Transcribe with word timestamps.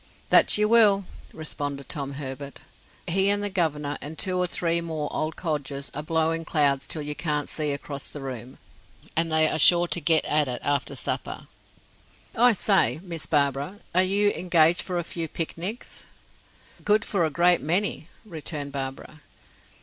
"That 0.31 0.57
you 0.57 0.67
will," 0.67 1.05
responded 1.31 1.87
Tom 1.87 2.13
Herbert. 2.13 2.61
"He 3.07 3.29
and 3.29 3.43
the 3.43 3.51
governor, 3.51 3.99
and 4.01 4.17
two 4.17 4.35
or 4.35 4.47
three 4.47 4.81
more 4.81 5.07
old 5.15 5.35
codgers, 5.35 5.91
are 5.93 6.01
blowing 6.01 6.43
clouds 6.43 6.87
till 6.87 7.03
you 7.03 7.13
can't 7.13 7.47
see 7.47 7.69
across 7.71 8.07
the 8.07 8.19
room; 8.19 8.57
and 9.15 9.31
they 9.31 9.47
are 9.47 9.59
sure 9.59 9.85
to 9.89 10.01
get 10.01 10.25
at 10.25 10.47
it 10.47 10.59
after 10.65 10.95
supper. 10.95 11.45
I 12.35 12.53
say, 12.53 12.99
Miss 13.03 13.27
Barbara 13.27 13.77
are 13.93 14.01
you 14.01 14.31
engaged 14.31 14.81
for 14.81 14.97
a 14.97 15.03
few 15.03 15.27
picnics?" 15.27 15.99
"Good 16.83 17.05
for 17.05 17.23
a 17.23 17.29
great 17.29 17.61
many," 17.61 18.07
returned 18.25 18.71
Barbara. 18.71 19.21